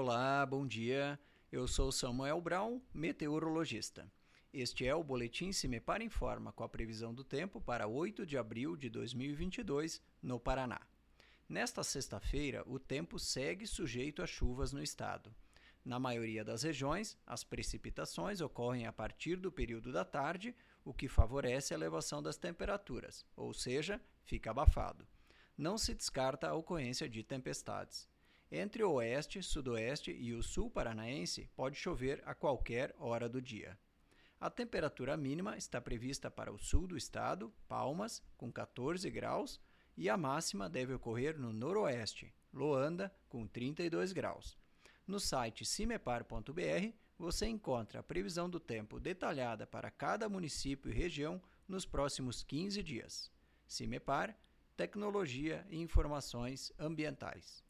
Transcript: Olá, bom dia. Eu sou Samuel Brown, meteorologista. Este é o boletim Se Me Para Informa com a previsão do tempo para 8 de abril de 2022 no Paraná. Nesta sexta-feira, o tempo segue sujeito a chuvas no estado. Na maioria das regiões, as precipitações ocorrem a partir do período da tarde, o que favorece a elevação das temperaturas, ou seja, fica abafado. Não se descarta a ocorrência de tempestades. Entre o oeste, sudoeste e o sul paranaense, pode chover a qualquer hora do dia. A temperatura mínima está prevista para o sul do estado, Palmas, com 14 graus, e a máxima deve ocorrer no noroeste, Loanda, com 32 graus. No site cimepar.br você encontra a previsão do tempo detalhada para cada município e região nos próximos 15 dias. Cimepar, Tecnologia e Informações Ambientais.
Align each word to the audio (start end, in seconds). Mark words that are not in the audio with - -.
Olá, 0.00 0.46
bom 0.46 0.64
dia. 0.64 1.18
Eu 1.50 1.66
sou 1.66 1.90
Samuel 1.90 2.40
Brown, 2.40 2.80
meteorologista. 2.94 4.08
Este 4.52 4.86
é 4.86 4.94
o 4.94 5.02
boletim 5.02 5.50
Se 5.50 5.66
Me 5.66 5.80
Para 5.80 6.04
Informa 6.04 6.52
com 6.52 6.62
a 6.62 6.68
previsão 6.68 7.12
do 7.12 7.24
tempo 7.24 7.60
para 7.60 7.88
8 7.88 8.24
de 8.24 8.38
abril 8.38 8.76
de 8.76 8.88
2022 8.88 10.00
no 10.22 10.38
Paraná. 10.38 10.80
Nesta 11.48 11.82
sexta-feira, 11.82 12.62
o 12.64 12.78
tempo 12.78 13.18
segue 13.18 13.66
sujeito 13.66 14.22
a 14.22 14.26
chuvas 14.28 14.72
no 14.72 14.80
estado. 14.80 15.34
Na 15.84 15.98
maioria 15.98 16.44
das 16.44 16.62
regiões, 16.62 17.18
as 17.26 17.42
precipitações 17.42 18.40
ocorrem 18.40 18.86
a 18.86 18.92
partir 18.92 19.34
do 19.34 19.50
período 19.50 19.90
da 19.90 20.04
tarde, 20.04 20.54
o 20.84 20.94
que 20.94 21.08
favorece 21.08 21.74
a 21.74 21.76
elevação 21.76 22.22
das 22.22 22.36
temperaturas, 22.36 23.26
ou 23.34 23.52
seja, 23.52 24.00
fica 24.22 24.52
abafado. 24.52 25.04
Não 25.56 25.76
se 25.76 25.92
descarta 25.92 26.46
a 26.46 26.54
ocorrência 26.54 27.08
de 27.08 27.24
tempestades. 27.24 28.08
Entre 28.50 28.82
o 28.82 28.92
oeste, 28.92 29.42
sudoeste 29.42 30.10
e 30.10 30.32
o 30.32 30.42
sul 30.42 30.70
paranaense, 30.70 31.50
pode 31.54 31.76
chover 31.76 32.22
a 32.24 32.34
qualquer 32.34 32.94
hora 32.98 33.28
do 33.28 33.42
dia. 33.42 33.78
A 34.40 34.48
temperatura 34.48 35.16
mínima 35.16 35.56
está 35.56 35.80
prevista 35.80 36.30
para 36.30 36.52
o 36.52 36.58
sul 36.58 36.86
do 36.86 36.96
estado, 36.96 37.52
Palmas, 37.68 38.22
com 38.36 38.50
14 38.50 39.10
graus, 39.10 39.60
e 39.96 40.08
a 40.08 40.16
máxima 40.16 40.68
deve 40.68 40.94
ocorrer 40.94 41.38
no 41.38 41.52
noroeste, 41.52 42.32
Loanda, 42.52 43.12
com 43.28 43.46
32 43.46 44.12
graus. 44.12 44.56
No 45.06 45.20
site 45.20 45.64
cimepar.br 45.64 46.92
você 47.18 47.46
encontra 47.46 48.00
a 48.00 48.02
previsão 48.02 48.48
do 48.48 48.60
tempo 48.60 49.00
detalhada 49.00 49.66
para 49.66 49.90
cada 49.90 50.28
município 50.28 50.90
e 50.90 50.94
região 50.94 51.42
nos 51.66 51.84
próximos 51.84 52.42
15 52.44 52.82
dias. 52.82 53.30
Cimepar, 53.66 54.38
Tecnologia 54.76 55.66
e 55.68 55.80
Informações 55.80 56.72
Ambientais. 56.78 57.67